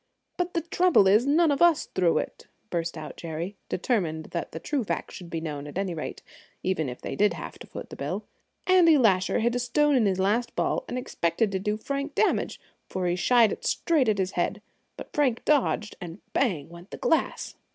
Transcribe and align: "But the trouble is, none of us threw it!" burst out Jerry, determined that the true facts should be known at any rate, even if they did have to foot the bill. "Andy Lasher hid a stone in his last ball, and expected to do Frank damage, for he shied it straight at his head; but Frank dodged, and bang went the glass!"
"But 0.35 0.55
the 0.55 0.61
trouble 0.61 1.07
is, 1.07 1.27
none 1.27 1.51
of 1.51 1.61
us 1.61 1.85
threw 1.85 2.17
it!" 2.17 2.47
burst 2.71 2.97
out 2.97 3.17
Jerry, 3.17 3.55
determined 3.69 4.29
that 4.31 4.51
the 4.51 4.59
true 4.59 4.83
facts 4.83 5.13
should 5.13 5.29
be 5.29 5.39
known 5.39 5.67
at 5.67 5.77
any 5.77 5.93
rate, 5.93 6.23
even 6.63 6.89
if 6.89 6.99
they 6.99 7.15
did 7.15 7.33
have 7.35 7.59
to 7.59 7.67
foot 7.67 7.91
the 7.91 7.95
bill. 7.95 8.25
"Andy 8.65 8.97
Lasher 8.97 9.37
hid 9.41 9.53
a 9.53 9.59
stone 9.59 9.95
in 9.95 10.07
his 10.07 10.17
last 10.17 10.55
ball, 10.55 10.85
and 10.87 10.97
expected 10.97 11.51
to 11.51 11.59
do 11.59 11.77
Frank 11.77 12.15
damage, 12.15 12.59
for 12.89 13.05
he 13.05 13.15
shied 13.15 13.51
it 13.51 13.63
straight 13.63 14.09
at 14.09 14.17
his 14.17 14.31
head; 14.31 14.63
but 14.97 15.13
Frank 15.13 15.45
dodged, 15.45 15.95
and 16.01 16.17
bang 16.33 16.67
went 16.67 16.89
the 16.89 16.97
glass!" 16.97 17.53